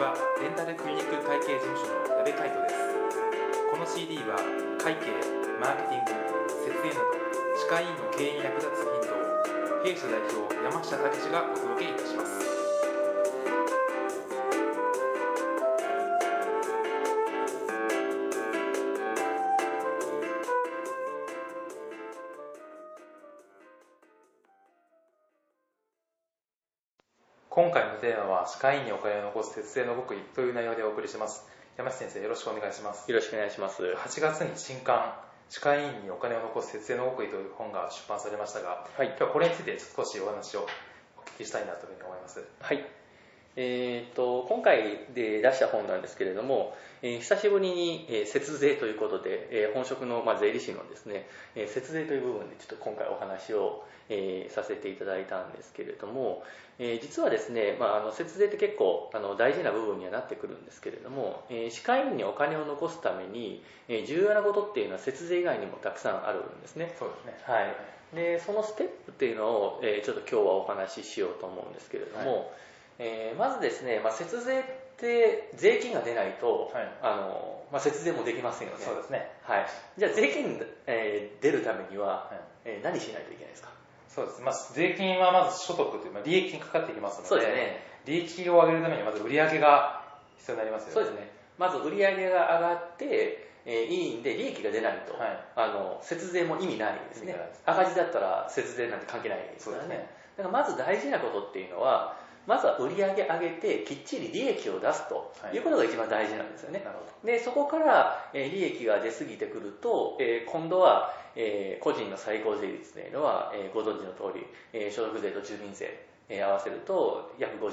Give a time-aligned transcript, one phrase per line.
[0.00, 2.80] はデンタルクリニック会計事務所の矢部海人です。
[3.68, 4.40] この CD は
[4.80, 5.12] 会計
[5.60, 7.12] マーケティング設営など
[7.68, 12.59] 歯科医院の経営に役立つヒントを弊社代表山下武がお届けいたします。
[28.00, 31.46] テーマは歯科医院にお金を残す節制の極意という内容でお送りします
[31.76, 33.82] 山下先生よろしくお願いしますよろしくお願いします。
[33.82, 35.14] 8月に新刊
[35.50, 40.66] 歯科医院にお金を残す節制の極意という本が出版されましたが、はい今日はこれについて少しお話を
[41.18, 42.86] お聞きしたいなというふうに思いますはい。
[43.56, 51.26] えー、と今回で出した本なんですけれども、えー久しぶりに、えー節税ということで、えー本職の、まあ、税理士のですね、
[51.56, 56.44] えー節税という部分でちょっと今回お話を、えーさせていただいたんですけれども、
[56.78, 66.94] えー実はですね、まあ、あの節税って結構あの大事な部分にはなってくるんですけれども、えー歯科医院にお金を残すために、えー重要なことっていうのは節税以外にもたくさんあるんですね。
[66.98, 67.52] そうですね。
[67.52, 67.74] はい、
[68.14, 72.52] でそのステップっていうのを、えーちょっと今日はお話ししようと思うんですけれども、
[73.00, 74.62] えーまずですね、まあ、節税っ
[75.00, 76.88] て税金が出ないと、はい。
[77.02, 78.84] あのまあ、節税もできませんよね。
[78.84, 79.30] そうですね。
[79.42, 82.40] はい、じゃあ税金、えー出るためには、はい。
[82.66, 83.70] えー何しないといけないですか？
[84.08, 87.80] そうです、まあ、税金はまず所得という、まあ、利益にかかってきますのでそうですね。
[88.06, 90.02] 利益を上げるためにはまず売上が
[90.38, 90.94] 必要になりますよね。
[90.94, 91.30] そうですね。
[91.58, 95.38] まず売上が上がって、えーいいんで利益が出ないと、はい。
[95.54, 97.36] あの節税も意味ないですね。
[97.64, 99.88] 赤字だったら節税なんて関係ないですからね。
[99.88, 100.10] ね。
[100.36, 105.56] だからまず大事なことっていうのはまずは売上上げてきっちり利益を出すとはい。
[105.56, 117.70] いうことが一番大事なんですよね、なるほでそこから、えー利益が出過ぎてくると、えー今度は、えー個人の最高税率というのは、えーご存知の通り、えー所得税と住民税、えー合わせると約50%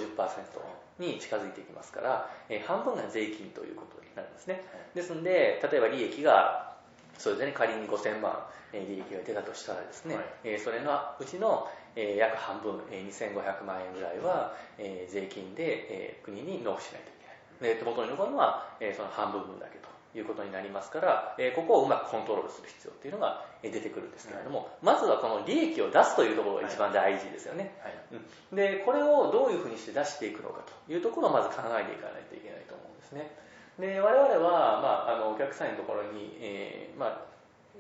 [0.99, 4.63] に近づいていきますから、えー半分が税金ということになるんですね。
[4.93, 6.76] ですので例えば利益が
[7.17, 7.51] そうですね。
[7.51, 10.25] 仮に5000万、えー利益が出たとしたらですね、はい。
[10.43, 17.11] えーそれのうちの、えー約半分、えー2500万円ぐらいは、えー税金で、えー国に納付しないとい
[17.59, 17.75] けない。
[17.77, 27.93] で元に残るのは、えーその半分分だけということになりますから、えーここをうまくコントロールする必要っていうのがえー出てくるんですけれども、まずはこの利益を出すというところが一番大事ですよね、はい。
[28.51, 28.55] うん。
[28.55, 33.31] でこれをどういうふうにして出していくのかというところをまず考えていかないといけないと思うんですね
[33.79, 37.27] で我々は、まあ、あのお客さんのところに、えーまあ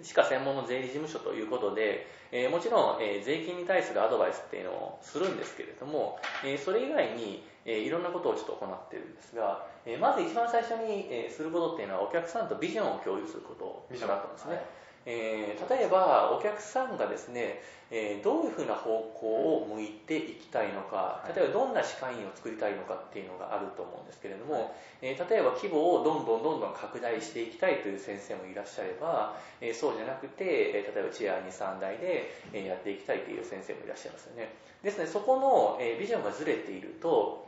[0.03, 14.61] 歯科専門の税理事務所ということで、えーもちろん、えー税金に対するアドバイスっていうのをするんですけれども、えーそれ以外に、えーいろんなことをちょっと行っているんですが、えーまず一番最初に、えーすることっていうのはお客さんとビジョンを共有することだったんですね、
[15.09, 21.35] えー例えばお客さんがですね、えーどういうふうな方向を向いていきたいのかはい。
[21.35, 24.71] 例えばどんな歯科医院を作りたいのかっていうのがあると思うんですけれども、はい。
[25.01, 30.43] えー例えば規模をどんどんどんどん拡大していきたいという先生もいらっしゃれば、えーそうじゃなくて、
[30.75, 34.49] えー例えばチェア23台で、えーやっていきたいという先生もいらっしゃいますよね。
[34.83, 37.46] ですのでそこの、えービジョンがずれていると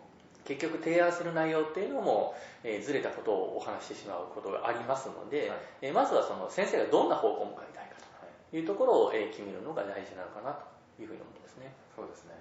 [0.50, 2.34] 結局提案する内容っていうのも、
[2.64, 7.96] えーずれたことをお話ししてしまうことがありますので、はいえーまずはその先生がどんな方向を向かいたいか
[8.50, 10.66] というところを、えー決めるのが大事なのかなと
[11.02, 11.72] いうふうに思うんですね。
[11.96, 12.34] そうですね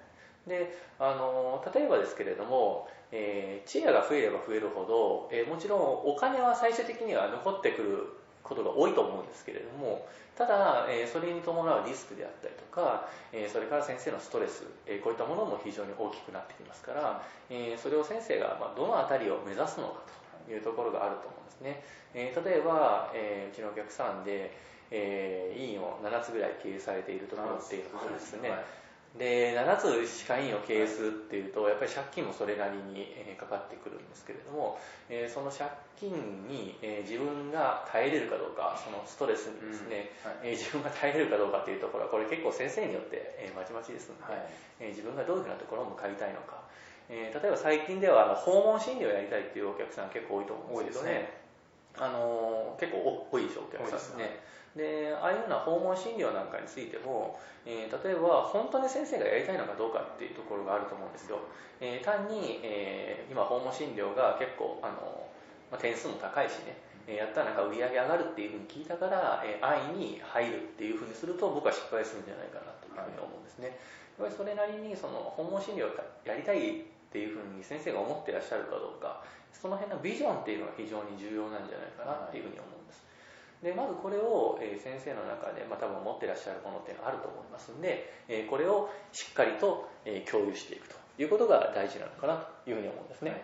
[0.46, 8.17] であの例えばですけれども、えー、チアが増えれば増えるほど、えーもちろんお金は最終的には残ってくる
[8.48, 10.06] ことが多いと思うんですけれども
[10.38, 19.98] ただ、えそれに伴うリスクであったりとか、えそれから先生のストレス、えこういったものも非常に大きくなってきますから、えそれを先生が、ま、どのあたりを目指すのか
[20.46, 21.82] というところがあると思うんですね、
[22.14, 24.54] え例えば、えうちのお客さんで、
[24.92, 28.64] え、委員を7つぐらい経営されているところっていうのがですね、はい。
[29.16, 35.64] で7つ歯科医院を経営するっていうとやっぱり借金もそれなりにえーかかってくるんですけれども、えーその借
[35.98, 36.12] 金
[36.46, 40.34] にえー自分が耐えれるかどうかそのストレスにですね、はい。
[40.42, 44.42] えー自分が耐えれるかどうかっていうところはこれ結構先生によってえーまちまちですので、はい。
[44.80, 46.62] えー自分がどういうふうなところを向かいたいのか、
[47.08, 51.32] えー例えば最近ではあの訪問診療をやりたいっていうお客さん結構多いと思うんですけどね。
[51.98, 53.98] あのー結構多いでしょお客さん。
[53.98, 54.38] ですね
[54.76, 61.38] でああいうような訪問診療なんかについても、えー例えば本当に先生がやりたいのかどうかっていうところがあると思うんですよ、
[61.80, 65.28] えー単に、えー今訪問診療が結構あの、
[65.70, 66.76] まあ、点数も高いしね
[67.08, 73.80] えやったらなんか売り上げ上がるっていうふうに聞いたから、え安易に入るっていうふうにすると僕は失敗するんじゃないかなというふうに思うんですね、
[74.20, 75.96] やっぱりそれなりにその訪問診療を
[76.28, 83.07] やりたいっていうふうに先生が思ってらっしゃるかどうかその辺のビジョンっていうのが非常に重要なんじゃないかなっていうふうに思うんです。
[83.62, 93.42] でまずこれを、えー先生の中で、まあ、多分持ってらっしゃるものっていうのがあると思いますんで、えーこれをしっかりと、えー共有していくということが大事なのかなというふうに思うんですね、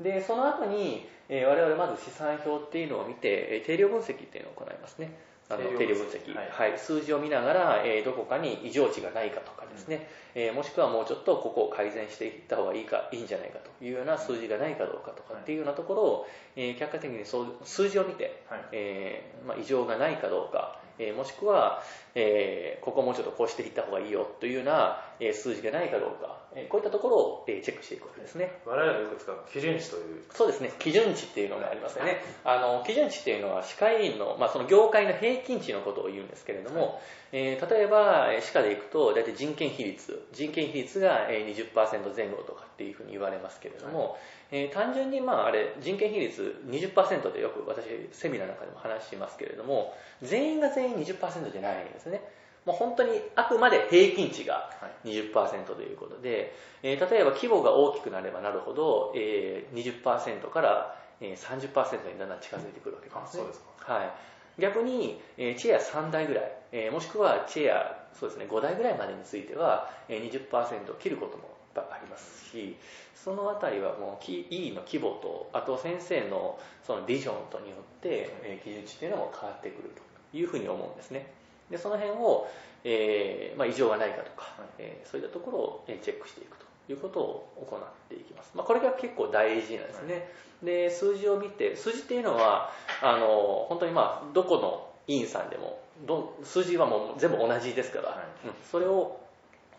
[0.00, 5.10] でその後に、えー我々まず資産表っていうのを見て、えー定量分析っていうのを行いますね
[5.50, 6.48] あの定定量量分析、はい。
[6.70, 16.26] はい、数字を見ながら、えーどこかに異常値がないかとかですね、えーもしくはもうちょっとここを改善していった方がいいかいいんじゃないかというような数字がないかどうかとかっていうようなところを、
[16.56, 18.60] えー客観的にそう数字を見て、はい。
[18.72, 21.82] えーまあ、異常がないかどうか、えーもしくは、
[22.14, 28.52] えーここもうちょっとこうしていった方がいいよというような、えー数字がないかどうか、えーこういったところを、えーチェックしていくわけですね。
[28.64, 30.22] 我々がよく使う基準値という。
[30.32, 32.22] そうですね、基準値っていうのがありますよね。
[32.44, 37.00] あの基準値っていうのは歯科医院の、まあ、その業界の平均値のことを言うんですけれども、
[37.32, 44.16] えー例えばえー歯科でいくと大体人件比率人件比率がえー20%前後とかっていうふうに言われますけれども、
[44.50, 52.22] えー単純にまああれ人件比率20%でよく私セミナーなんかでも話しますけれども全員が全員20%じゃないんですね
[52.66, 63.20] もう本当にあくまで平均値がはい20%ということで、えー例えば規模が大きくなればなるほど、えー20%から、えー30%にだんだん近づいてくるわけですね。
[63.24, 64.10] あそうですかはい。
[64.58, 72.76] 逆に、えーチェア3台ぐらい、えーもしくはチェアそうですね5台ぐらいまでについては、えー20%を切ることもありますし
[73.16, 79.90] そのあたりはもうき医の規模とあと先生のそのビジョンとによって、えー基準値っていうのも変わってくる
[80.32, 81.26] というふうに思うんですね
[81.70, 82.48] でその辺を、
[82.84, 84.68] えーまあ、異常がないかとか、はい。
[84.78, 90.28] えーそういったところをえーチェックしていくということを行っていきます、まあ、これが結構大事なんですね、
[90.62, 92.70] で数字を見て数字っていうのは
[93.02, 98.14] あの本当にまあどこの委員さんでもど数字はもう全部同じですから、は
[98.44, 98.48] い。
[98.48, 98.54] うん。
[98.70, 99.20] それを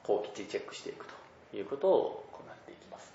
[0.04, 1.06] こうきっちりチェックしていく
[1.52, 3.12] ということを行っていきます。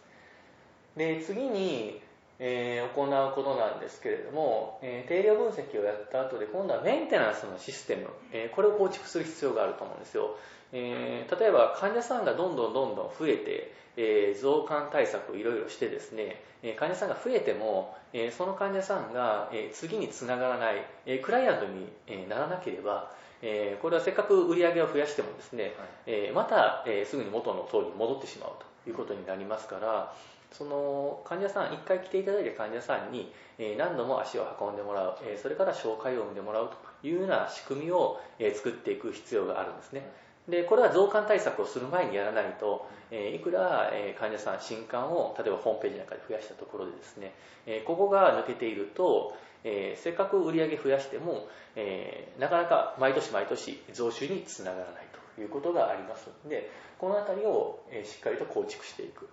[0.96, 2.00] で次に、
[2.42, 10.36] えー行うことなんですけれども、えー定量分析をやった後で今度はメンテナンスのシステム、えーこれを構築する必要があると思うんですよ、
[10.72, 20.76] えー例えば患者さんがどんどんどんどん増えて、えー増患対策をいろいろしてですね、えー患者さんが増えても、えーその患者さんが、えー次につながらない、
[21.06, 23.12] えークライアントに、えーならなければ、
[23.42, 25.72] えーこれはせっかく売り上げを増やしてもですね、
[26.06, 28.50] えーまた、えーすぐに元の通りに戻ってしまう
[28.84, 30.14] ということになりますから
[30.52, 40.10] その患者さん1回来ていただいた患者さんに、え何度も足を運んでもらう、えそれから紹介を生んでもらうというような仕組みを、え作っていく必要があるんですね。
[40.48, 47.32] でこれは増患対策をする前にやらないと、えいくら、え患者さん新患を例えばホームページなんかで増やしたところでですね、
[47.66, 55.06] えここが抜けていると、えせっかく売り上げ増やしても、えなかなか毎年毎年増収につながらない
[55.36, 59.28] ということがありますのでこの辺りを、えしっかりと構築していく。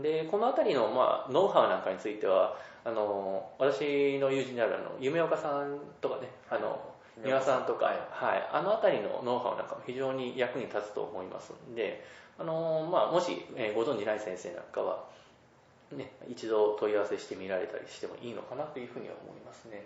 [0.00, 6.80] でこの辺りの、まあ、ノウハウなんかについてはあの私の友人であるあの夢岡さんとかねあの
[7.22, 7.96] 三輪さんとか、はい。
[8.10, 12.02] はい、あの辺りのノウハウなんかも非常に役に立つと思いますので
[12.38, 15.04] あの、まあ、もし、えーご存じない先生なんかは、
[15.92, 19.84] ね、一度問い合わせしてみられたりしてもいいのかなというふうには思いますね、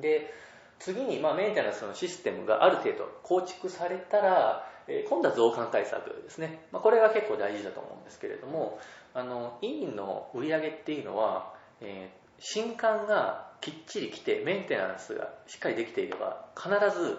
[0.00, 0.32] で
[0.78, 8.80] 次に、まあ、メンテナンスのシステムがある程度構築されたら、えー今度は増刊対策ですね、まあ、これが結構大事だと思うんですけれども
[9.14, 17.18] あの委員の売り上げっていうのは、えー新刊がきっちり来てメンテナンスがしっかりできていれば必ず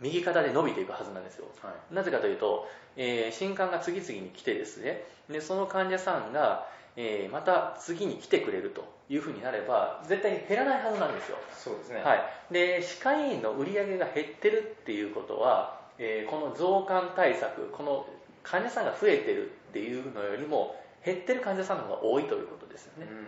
[0.00, 1.44] 右肩で伸びていくはずなんですよ。
[1.62, 1.94] はい。
[1.94, 2.66] なぜかというと、
[2.96, 5.04] えー新刊が次々に来てですね。
[5.28, 6.66] でその患者さんが、
[6.96, 11.36] えーまた次に来てくれるというふうになれば絶対に減らないはずなんですよ。
[11.52, 12.02] そうですね。
[12.02, 18.06] はい、で歯科医院の売り上げが減ってるっていうことは、えーこの増患対策この
[18.42, 23.26] 患者さんが増えてるっていうのよりも減ってる患者さんの方が多いということですよね、うん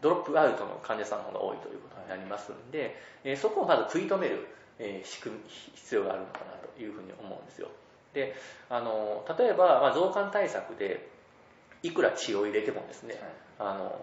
[0.00, 4.46] ドロップアウトの患者さんの方が多いということになりますので、えーそこをまず食い止める、
[4.78, 5.42] えー仕組み
[5.74, 7.68] 必要があるのかなというふうに思うんですよ。
[8.14, 8.36] で
[8.70, 11.08] あの例えば、まあ、増患対策で
[11.82, 13.14] いくら血を入れてもですね、
[13.58, 13.72] はい。
[13.72, 14.00] あの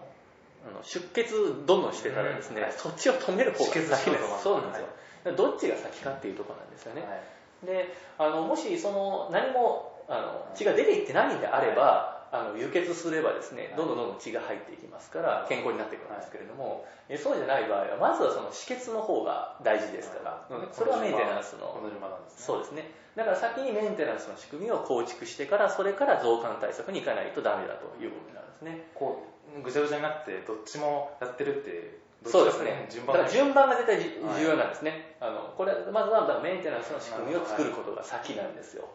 [0.68, 2.62] あの出血どんどんしてたらですね、うん。
[2.64, 2.72] はい。
[2.76, 4.42] そっちを止める方が先です。
[4.42, 4.86] そうなんですよ、
[5.24, 7.20] だからどっちが先かっていうところなんですよね、はい
[7.64, 20.66] であのもしその何もあの血が出ていってないんであれば、あの輸血すればですねどんどんどんどん血が入っていきますから健康になっていくんですけれども、えそうじゃない場合はまずはその止血の方が大事ですから、はい。
[20.66, 22.44] うんそれはメンテナンスのこの順番なんですね。
[22.46, 22.90] そうですね。
[23.14, 28.84] だから先にメンテナンスの仕組みを構築してからそれから増患対策に行かないとダメだということになるんですね。
[28.94, 32.86] こうぐちゃぐちゃになってどっちもやってるってそうですね。
[32.90, 38.88] 順番だから順番が絶対重要なんですね、あのこれまずはメンテナンスの仕組みを作ることが先なんですよ。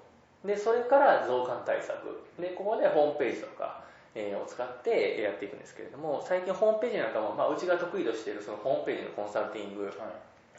[0.43, 1.95] でそれから増刊対策。
[2.39, 3.83] でここでホームページとか、
[4.15, 9.95] えーを使ってやっていくんですけれども最近ホームページなんかも、まあ、うちが得意としているそのホームページのコンサルティングはい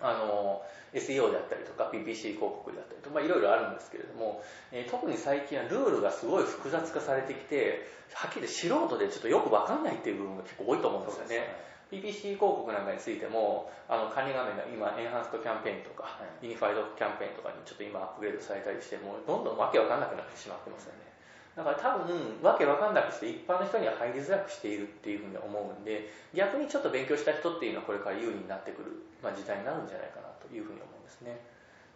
[0.02, 4.42] あの SEO であったりとか PPC 広告であったりとか、まあ、いろいろあるんですけれども、
[4.72, 11.72] えー、特に最近はルールがすごい複雑化されてきてはっきり素人でちょっとよく分かんないっていう部分が結構多いと思うんですよね。
[11.92, 21.12] PPC 広告なんかについてもあの管理画面が今エンハンストキャンペーンとか、はい、ユニファイドキャンペーンとかにちょっと今アップグレードされたりしてもうどんどんわけわかんなくなってしまってますよね
[21.56, 28.92] だから多分わけわかんなくして一般の人には入りづらくしているっていうふうに思うんで逆にちょっと勉強した人っていうのはこれから有利になってくる、
[29.22, 31.40] まあ、時代になるんじゃないかなというふうに思うんですね。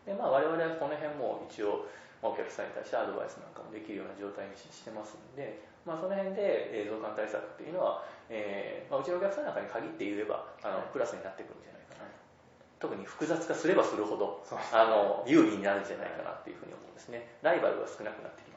[0.04, 1.88] でまあ我々はこの辺も一応
[2.22, 12.10] お客さんに対してアドバイスなんかもできるような状態にしてますんで、まあ、その辺で増刊対策っていうのはえーまあ、うちのお客さんなんかに限って言えばあの、プラスになってくるんじゃないかな、
[12.78, 17.38] 特に複雑化すればするほどあの有利になるんじゃないかなっていうふうに思うんですね。
[17.42, 18.50] ライバルが少なくなってき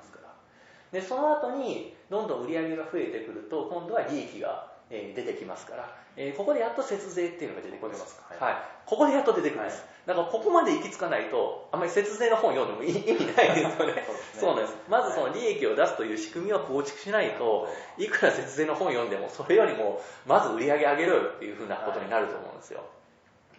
[0.91, 8.19] でその後にどんどん売り上げが増えてくると今度は利益がえ出てきますから、えー、ここでやっと節税っていうのが出てきます。
[8.27, 8.61] はい、はい。
[8.85, 9.83] ここでやっと出てくるんです。
[10.07, 13.05] だからここまで行き着かないと、あんまり節税の本読んでも 意味
[13.35, 14.05] ないですよね。
[14.33, 14.77] そうなんです。
[14.89, 17.67] まずその利益を出すという仕組みを構築しないと、
[17.97, 22.81] いくら節税の本読んでも、それよりも、まず売り上げ上げろよっていうふうなことになると思うんですよ。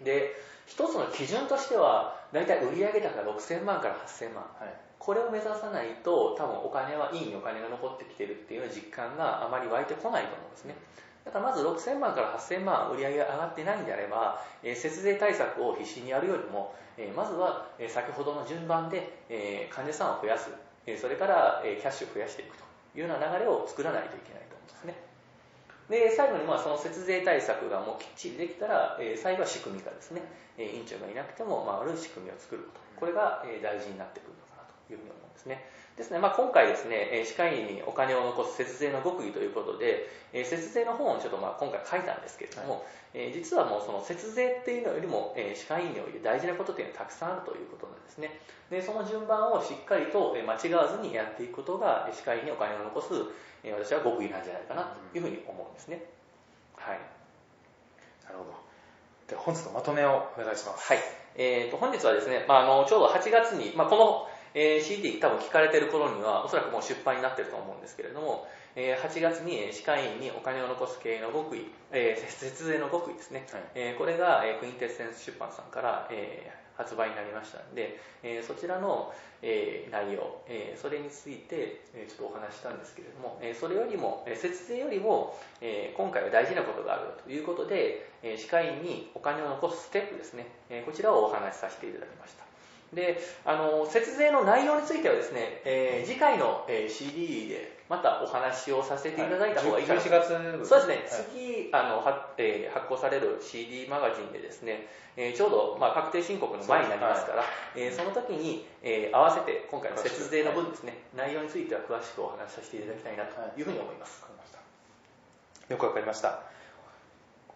[0.02, 0.34] で、
[0.66, 4.42] 一つの基準としては、だいたい売上高6000万から8000万。
[4.58, 10.76] はいこれを目指さないと多分お金はいいにお金が残ってきてるっていう実感があまり湧いてこないと思うんですね。
[11.24, 20.50] だからまず6000万から8000万売り上げが上がってないんであれば、えー、節税対策を必死にやるよりも、えー、まずは、先ほどの順番で、えー、患者さんを増やす、
[20.86, 22.64] えー、それから、えー、キャッシュを増やしていくと
[22.96, 24.96] いうような流れを作らないといけないと思うんですね。
[25.88, 30.20] で、最後にまあその節税対策がもうきっちりできたら、えー、最後は仕組み化ですね。
[30.56, 32.80] えー、院長がいなくても回る仕組みを作ること。
[33.00, 34.39] これが、え、大事になってくる
[34.92, 35.64] いうふうに思うんですね。
[35.96, 48.40] ですね、まあ、今回ですね、歯科医にお金を残す節税の極意ということで、節税の本をちょっとまあ今回書いたんですけれども、はい、実はもうその節税っていうのよりも、歯科医において大事なことっていうのはたくさんあるということなんですね。
[48.70, 53.12] で、その順番をしっかりと間違わずにやっていくことが、歯科医にお金を残す、
[53.64, 56.04] 私は極意なんじゃないかなというふうに思うんですね。
[56.76, 57.00] はい。
[58.24, 58.56] なるほど。
[59.28, 60.88] で、本日のまとめをお願いします。
[60.88, 60.98] はい。
[61.36, 92.49] えー、と、本日はですね、まあ、あの、ちょうど8月に、まあ、この、えー、CD 多分聞かれてる頃にはおそらくもう出版になってると思うんですけれども、えー、8月に歯科医院にお金を残す経営の極意、えー、節税の極意ですね、はい、えー、これが、えー、クインテッセンス出版さんから、えー、発売になりましたんで、えー、そちらの、えー、内容、えー、それについて、えー、ちょっとお話したんですけれども、えー、それよりも、えー、節税よりも、えー、今回は大事なことがあるということで、えー、歯科医院にお金を残すステップですね、えー、こちらをお話しさせていただきました。
[92.92, 114.24] で、あの、節税の内容についてはですね、えー、次回の、えー、CD でまたお話をさせていただいた方がいいかな、はい、11月そうですね、次、あの、はえー、発行される CD マガジンでですね、えー、ちょうど、まあ、確定申告の前になりますから、そ,、えー、その時に、えー、合わせて今回の節税の分ですね、内容については詳しくお話しさせていただきたいなというふうに思います。
[115.68, 116.42] よくわかりました。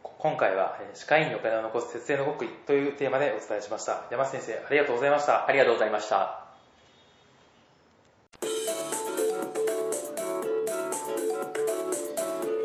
[0.04, 4.04] 今回は歯科医にお金を残す節税の極意というテーマでお伝えしました。
[4.10, 5.46] 山先生ありがとうございました。
[5.48, 6.44] ありがとうございました